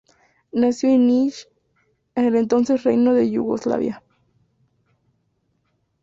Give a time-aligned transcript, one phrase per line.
[0.51, 1.47] Nació en Niš
[2.15, 4.01] en el entonces Reino de Yugoslavia.